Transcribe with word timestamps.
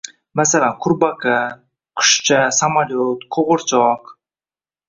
masalan, 0.39 0.71
qurbaqa, 0.85 1.35
qushcha, 2.01 2.41
samolyot, 2.61 3.29
qo‘g‘irchoq... 3.37 4.15